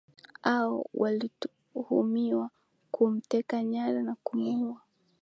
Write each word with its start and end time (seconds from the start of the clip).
ao 0.43 0.85
walituhumiwa 0.93 2.49
kumteka 2.91 3.63
nyara 3.63 4.03
na 4.03 4.15
kumuua 4.23 4.81